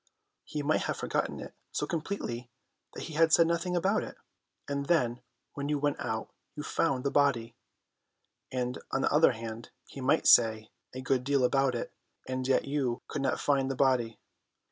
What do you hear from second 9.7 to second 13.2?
he might say a great deal about it, and yet you